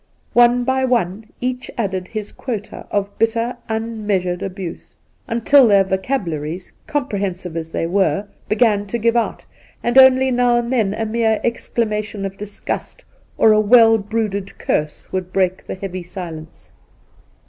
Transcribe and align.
One 0.33 0.63
by 0.63 0.83
one 0.83 1.27
each 1.41 1.69
added 1.77 2.07
his 2.07 2.31
quota 2.31 2.87
of 2.89 3.15
bitter, 3.19 3.55
unmeasured 3.69 4.41
abuse 4.41 4.95
until 5.27 5.67
their 5.67 5.83
vocabularies, 5.83 6.73
com 6.87 7.07
prehensive 7.07 7.55
as 7.55 7.69
they 7.69 7.85
were, 7.85 8.25
began 8.49 8.87
to 8.87 8.97
give 8.97 9.15
out, 9.15 9.45
and 9.83 9.99
only 9.99 10.31
now 10.31 10.55
and 10.57 10.73
then 10.73 10.95
a 10.95 11.05
mere 11.05 11.39
exclamation 11.43 12.25
.of 12.25 12.35
disgust, 12.35 13.05
or 13.37 13.51
a 13.51 13.61
well 13.61 13.99
brooded 13.99 14.57
curse, 14.57 15.11
would 15.11 15.31
break 15.31 15.67
the 15.67 15.75
heavy 15.75 16.01
silence. 16.01 16.71